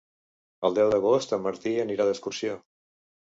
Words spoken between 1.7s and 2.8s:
anirà d'excursió.